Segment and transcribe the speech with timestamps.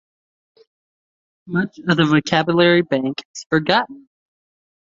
[1.45, 4.09] Much of the vocabulary bank is forgotten.